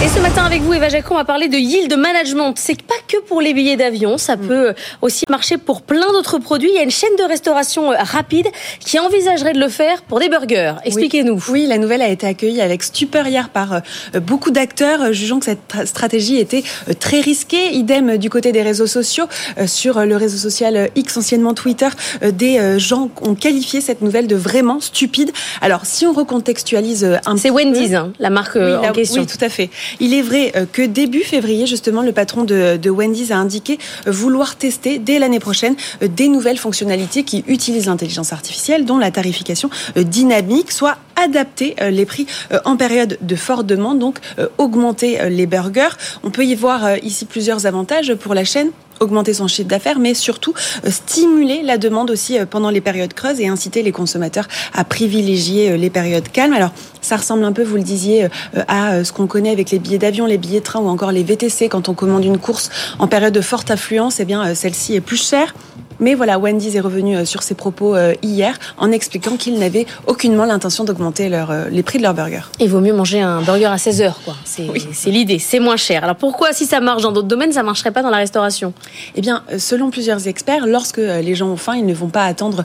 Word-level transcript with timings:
Et 0.00 0.06
ce 0.06 0.20
matin 0.20 0.44
avec 0.44 0.62
vous, 0.62 0.72
Eva 0.72 0.88
Jacon, 0.88 1.14
on 1.14 1.18
va 1.18 1.24
parler 1.24 1.48
de 1.48 1.56
yield 1.56 1.92
management. 1.98 2.54
C'est 2.56 2.80
pas 2.82 2.94
que 3.08 3.20
pour 3.22 3.40
les 3.40 3.52
billets 3.52 3.76
d'avion, 3.76 4.16
ça 4.16 4.36
mm. 4.36 4.46
peut 4.46 4.74
aussi 5.02 5.24
marcher 5.28 5.58
pour 5.58 5.82
plein 5.82 6.12
d'autres 6.12 6.38
produits. 6.38 6.68
Il 6.70 6.76
y 6.76 6.78
a 6.78 6.84
une 6.84 6.90
chaîne 6.92 7.16
de 7.18 7.24
restauration 7.24 7.90
euh, 7.90 7.96
rapide 7.98 8.46
qui 8.78 9.00
envisagerait 9.00 9.54
de 9.54 9.58
le 9.58 9.68
faire 9.68 10.02
pour 10.02 10.20
des 10.20 10.28
burgers. 10.28 10.74
Expliquez-nous. 10.84 11.42
Oui. 11.48 11.66
la 11.66 11.78
nouvelle 11.78 12.02
a 12.02 12.08
été 12.08 12.28
accueillie 12.28 12.60
avec 12.60 12.84
stupeur 12.84 13.26
hier 13.26 13.48
par 13.48 13.72
euh, 13.72 14.20
beaucoup 14.20 14.52
d'acteurs, 14.52 15.02
euh, 15.02 15.12
jugeant 15.12 15.40
que 15.40 15.46
cette 15.46 15.86
stratégie 15.86 16.38
était 16.38 16.62
très 17.00 17.20
risquée. 17.20 17.72
Idem 17.72 18.18
du 18.18 18.30
côté 18.30 18.52
des 18.52 18.62
réseaux 18.62 18.86
sociaux. 18.86 19.26
Sur 19.66 20.06
le 20.06 20.16
réseau 20.16 20.38
social 20.38 20.90
X, 20.94 21.16
anciennement 21.16 21.54
Twitter, 21.54 21.88
des 22.22 22.78
gens 22.78 23.10
ont 23.22 23.34
qualifié 23.34 23.80
cette 23.80 24.00
nouvelle 24.00 24.28
de 24.28 24.36
vraiment 24.36 24.80
stupide. 24.80 25.32
Alors, 25.60 25.86
si 25.86 26.06
on 26.06 26.12
recontextualise 26.12 27.04
un 27.26 27.32
peu... 27.32 27.38
C'est 27.38 27.50
Wendy's, 27.50 27.94
hein, 27.94 28.12
la 28.20 28.30
marque 28.30 28.56
en 28.56 28.92
question. 28.92 29.22
Oui, 29.22 29.26
tout 29.26 29.44
à 29.44 29.48
fait. 29.48 29.70
Il 30.00 30.14
est 30.14 30.22
vrai 30.22 30.52
euh, 30.56 30.66
que 30.70 30.82
début 30.82 31.20
février, 31.20 31.66
justement, 31.66 32.02
le 32.02 32.12
patron 32.12 32.44
de, 32.44 32.90
Wendy's 32.90 33.30
a 33.30 33.36
indiqué 33.36 33.78
euh, 34.06 34.10
vouloir 34.10 34.56
tester 34.56 34.98
dès 34.98 35.18
l'année 35.18 35.40
prochaine 35.40 35.76
euh, 36.02 36.08
des 36.08 36.28
nouvelles 36.28 36.58
fonctionnalités 36.58 37.22
qui 37.22 37.44
utilisent 37.46 37.86
l'intelligence 37.86 38.32
artificielle, 38.32 38.84
dont 38.84 38.98
la 38.98 39.10
tarification 39.10 39.70
dynamique, 39.96 40.72
soit 40.72 40.98
adapter 41.16 41.74
les 41.90 42.06
prix 42.06 42.26
en 42.64 42.76
période 42.76 43.18
de 43.20 43.36
forte 43.36 43.66
demande, 43.66 43.98
donc 43.98 44.18
augmenter 44.56 45.28
les 45.30 45.46
burgers. 45.46 45.96
On 46.22 46.30
peut 46.30 46.44
y 46.44 46.54
voir 46.54 46.96
ici 46.98 47.24
plusieurs 47.24 47.66
avantages 47.66 48.14
pour 48.14 48.34
la 48.34 48.44
chaîne 48.44 48.70
augmenter 49.00 49.34
son 49.34 49.48
chiffre 49.48 49.68
d'affaires, 49.68 49.98
mais 49.98 50.14
surtout 50.14 50.54
euh, 50.84 50.90
stimuler 50.90 51.62
la 51.62 51.78
demande 51.78 52.10
aussi 52.10 52.38
euh, 52.38 52.46
pendant 52.46 52.70
les 52.70 52.80
périodes 52.80 53.14
creuses 53.14 53.40
et 53.40 53.48
inciter 53.48 53.82
les 53.82 53.92
consommateurs 53.92 54.48
à 54.74 54.84
privilégier 54.84 55.72
euh, 55.72 55.76
les 55.76 55.90
périodes 55.90 56.28
calmes. 56.28 56.52
Alors, 56.52 56.70
ça 57.00 57.16
ressemble 57.16 57.44
un 57.44 57.52
peu, 57.52 57.62
vous 57.62 57.76
le 57.76 57.82
disiez, 57.82 58.28
à 58.66 59.02
ce 59.02 59.12
qu'on 59.12 59.26
connaît 59.26 59.50
avec 59.50 59.70
les 59.70 59.78
billets 59.78 59.98
d'avion, 59.98 60.26
les 60.26 60.36
billets 60.36 60.58
de 60.58 60.64
train 60.64 60.80
ou 60.80 60.88
encore 60.88 61.12
les 61.12 61.22
VTC. 61.22 61.68
Quand 61.68 61.88
on 61.88 61.94
commande 61.94 62.24
une 62.24 62.38
course 62.38 62.70
en 62.98 63.06
période 63.06 63.32
de 63.32 63.40
forte 63.40 63.70
affluence, 63.70 64.20
eh 64.20 64.24
bien, 64.24 64.54
celle-ci 64.54 64.94
est 64.94 65.00
plus 65.00 65.16
chère. 65.16 65.54
Mais 66.00 66.14
voilà, 66.14 66.38
Wendy's 66.38 66.74
est 66.74 66.80
revenu 66.80 67.16
euh, 67.16 67.24
sur 67.24 67.42
ses 67.42 67.54
propos 67.54 67.96
euh, 67.96 68.14
hier 68.22 68.58
en 68.76 68.92
expliquant 68.92 69.36
qu'ils 69.36 69.58
n'avaient 69.58 69.86
aucunement 70.06 70.44
l'intention 70.44 70.84
d'augmenter 70.84 71.28
euh, 71.32 71.68
les 71.70 71.82
prix 71.82 71.98
de 71.98 72.02
leurs 72.02 72.14
burgers. 72.14 72.50
Il 72.60 72.68
vaut 72.68 72.80
mieux 72.80 72.92
manger 72.92 73.20
un 73.20 73.42
burger 73.42 73.66
à 73.66 73.78
16 73.78 74.02
heures, 74.02 74.20
quoi. 74.24 74.36
C'est 74.44 75.10
l'idée, 75.10 75.38
c'est 75.38 75.60
moins 75.60 75.76
cher. 75.76 76.04
Alors 76.04 76.16
pourquoi, 76.16 76.52
si 76.52 76.66
ça 76.66 76.80
marche 76.80 77.02
dans 77.02 77.12
d'autres 77.12 77.28
domaines, 77.28 77.52
ça 77.52 77.62
marcherait 77.62 77.90
pas 77.90 78.02
dans 78.02 78.10
la 78.10 78.18
restauration? 78.18 78.72
Eh 79.14 79.20
bien, 79.20 79.42
selon 79.58 79.90
plusieurs 79.90 80.28
experts, 80.28 80.66
lorsque 80.66 80.98
les 80.98 81.34
gens 81.34 81.48
ont 81.48 81.56
faim, 81.56 81.76
ils 81.76 81.86
ne 81.86 81.94
vont 81.94 82.08
pas 82.08 82.24
attendre 82.24 82.64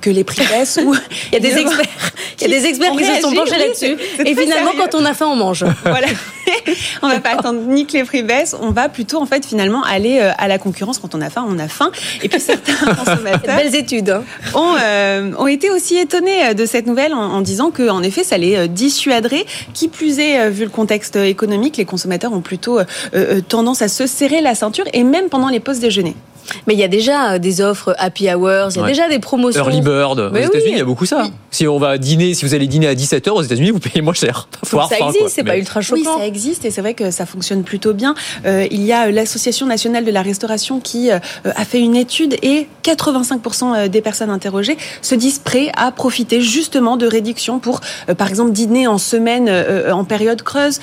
que 0.00 0.10
les 0.10 0.24
prix 0.24 0.42
baissent. 0.48 0.80
ou... 0.84 0.94
Il 1.30 1.34
y 1.34 1.36
a 1.36 1.40
des 1.40 1.58
experts, 1.58 2.12
il 2.40 2.50
y 2.50 2.54
a 2.54 2.60
des 2.60 2.66
experts 2.66 2.92
qui 2.92 3.04
se 3.04 3.20
sont 3.20 3.32
penchés 3.32 3.58
là-dessus. 3.58 3.96
Et 4.24 4.34
finalement, 4.34 4.72
quand 4.76 4.94
on 4.94 5.04
a 5.04 5.14
faim, 5.14 5.26
on 5.30 5.36
mange. 5.36 5.64
Voilà. 5.84 6.06
on 7.02 7.08
va 7.08 7.20
pas 7.20 7.30
attendre 7.30 7.60
ni 7.60 7.86
que 7.86 7.92
les 7.92 8.04
prix 8.04 8.22
baissent, 8.22 8.56
on 8.60 8.70
va 8.70 8.88
plutôt 8.88 9.20
en 9.20 9.26
fait 9.26 9.44
finalement 9.44 9.82
aller 9.84 10.18
à 10.20 10.48
la 10.48 10.58
concurrence. 10.58 10.98
Quand 10.98 11.14
on 11.14 11.20
a 11.20 11.28
faim, 11.30 11.46
on 11.48 11.58
a 11.58 11.68
faim. 11.68 11.90
Et 12.22 12.28
puis 12.28 12.40
certains 12.40 12.72
consommateurs 12.94 13.56
Belles 13.56 13.74
études. 13.74 14.10
Hein. 14.10 14.24
Euh, 14.82 15.32
ont, 15.38 15.46
été 15.46 15.70
aussi 15.70 15.96
étonnés 15.96 16.46
euh, 16.46 16.54
de 16.54 16.66
cette 16.66 16.86
nouvelle 16.86 17.14
en, 17.14 17.40
disant 17.40 17.70
que, 17.70 17.88
en 17.88 18.02
effet, 18.02 18.24
ça 18.24 18.38
les 18.38 18.56
euh, 18.56 18.66
dissuaderait. 18.66 19.44
Qui 19.74 19.88
plus 19.88 20.18
est, 20.18 20.50
vu 20.50 20.64
le 20.64 20.70
contexte 20.70 21.16
économique, 21.16 21.76
les 21.76 21.84
consommateurs 21.84 22.32
ont 22.32 22.40
plutôt 22.40 22.78
tendance 23.48 23.82
à 23.82 23.88
se 23.88 24.06
serrer 24.06 24.40
la 24.40 24.54
ceinture 24.54 24.84
et 24.92 25.02
même 25.02 25.28
pendant 25.28 25.48
les 25.48 25.60
pauses 25.60 25.78
déjeuner. 25.78 26.14
Mais 26.66 26.74
il 26.74 26.80
y 26.80 26.84
a 26.84 26.88
déjà 26.88 27.38
des 27.38 27.60
offres 27.60 27.94
happy 27.98 28.32
hours, 28.32 28.70
il 28.74 28.80
y 28.80 28.84
a 28.84 28.86
déjà 28.86 29.08
des 29.08 29.18
promotions. 29.18 29.62
Early 29.62 29.80
bird. 29.80 30.18
aux 30.18 30.36
États-Unis, 30.36 30.72
il 30.72 30.78
y 30.78 30.80
a 30.80 30.84
beaucoup 30.84 31.06
ça. 31.06 31.24
Si 31.50 31.66
on 31.68 31.78
va 31.78 31.98
dîner, 31.98 32.34
si 32.34 32.44
vous 32.44 32.54
allez 32.54 32.66
dîner 32.66 32.88
à 32.88 32.94
17h 32.94 33.30
aux 33.30 33.42
États-Unis, 33.42 33.70
vous 33.70 33.78
payez 33.78 34.00
moins 34.00 34.14
cher. 34.14 34.48
ça 34.62 34.86
existe, 35.06 35.28
c'est 35.28 35.44
pas 35.44 35.58
ultra 35.58 35.80
choquant. 35.80 36.00
Oui, 36.00 36.20
ça 36.20 36.26
existe 36.26 36.64
et 36.64 36.70
c'est 36.70 36.80
vrai 36.80 36.94
que 36.94 37.10
ça 37.10 37.26
fonctionne 37.26 37.62
plutôt 37.62 37.92
bien. 37.92 38.14
Euh, 38.46 38.66
il 38.70 38.82
y 38.82 38.92
a 38.92 39.10
l'Association 39.10 39.66
nationale 39.66 40.04
de 40.04 40.10
la 40.10 40.22
restauration 40.22 40.80
qui 40.80 41.10
euh, 41.10 41.18
a 41.44 41.64
fait 41.64 41.80
une 41.80 41.96
étude 41.96 42.36
et 42.42 42.68
85% 42.84 43.74
euh, 43.76 43.88
des 43.88 44.00
personnes 44.00 44.30
interrogées 44.30 44.76
se 45.02 45.14
disent 45.14 45.38
prêts 45.38 45.70
à 45.76 45.92
profiter 45.92 46.40
justement 46.40 46.96
de 46.96 47.06
réductions 47.06 47.58
pour, 47.58 47.80
par 48.16 48.28
exemple, 48.28 48.52
dîner 48.52 48.86
en 48.86 48.98
semaine 48.98 49.50
en 49.90 50.04
période 50.04 50.42
creuse, 50.42 50.80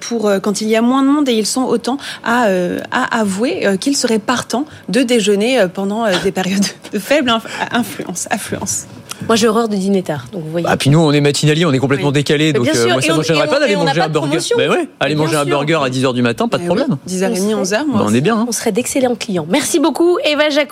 pour 0.00 0.30
quand 0.42 0.60
il 0.60 0.68
y 0.68 0.76
a 0.76 0.82
moins 0.82 1.02
de 1.02 1.08
monde 1.08 1.28
et 1.28 1.32
ils 1.32 1.46
sont 1.46 1.62
autant 1.62 1.98
à, 2.24 2.46
à 2.90 3.20
avouer 3.20 3.66
qu'ils 3.80 3.96
seraient 3.96 4.18
partants 4.18 4.66
de 4.88 4.95
déjeuner 5.04 5.60
euh, 5.60 5.68
pendant 5.68 6.04
euh, 6.04 6.12
des 6.22 6.32
périodes 6.32 6.64
de 6.92 6.98
faible 6.98 7.32
influence, 7.70 8.26
affluence. 8.30 8.86
Moi, 9.26 9.36
j'ai 9.36 9.48
horreur 9.48 9.68
de 9.68 9.76
dîner 9.76 10.02
tard. 10.02 10.26
Donc 10.32 10.44
vous 10.44 10.50
voyez. 10.50 10.66
Ah, 10.68 10.76
puis 10.76 10.90
nous, 10.90 10.98
on 10.98 11.10
est 11.12 11.20
matinalier, 11.20 11.64
on 11.64 11.72
est 11.72 11.78
complètement 11.78 12.12
décalé. 12.12 12.52
Donc, 12.52 12.68
euh, 12.68 12.92
moi, 12.92 13.00
ça 13.00 13.12
ne 13.12 13.18
me 13.18 13.22
gênerait 13.22 13.48
pas 13.48 13.58
d'aller 13.58 13.76
manger 13.76 14.00
un 14.00 14.08
burger. 14.08 14.38
Mais 14.56 14.68
ouais, 14.68 14.88
aller 15.00 15.14
manger 15.14 15.36
un 15.36 15.44
burger 15.44 15.78
à 15.82 15.88
10h 15.88 16.14
du 16.14 16.22
matin, 16.22 16.48
pas 16.48 16.58
de 16.58 16.66
problème. 16.66 16.96
10h30, 17.08 17.62
11h. 17.62 17.78
on 17.92 18.14
est 18.14 18.20
bien. 18.20 18.36
Hein. 18.36 18.46
On 18.48 18.52
serait 18.52 18.72
d'excellents 18.72 19.14
clients. 19.14 19.46
Merci 19.48 19.80
beaucoup, 19.80 20.18
Eva 20.24 20.50
Jaco. 20.50 20.64